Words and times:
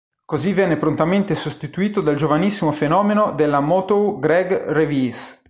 Così 0.25 0.51
venne 0.53 0.77
prontamente 0.77 1.35
sostituito 1.35 2.01
dal 2.01 2.15
giovanissimo 2.15 2.71
fenomeno 2.71 3.33
della 3.33 3.59
Motown 3.59 4.19
Greg 4.19 4.51
Reeves. 4.69 5.37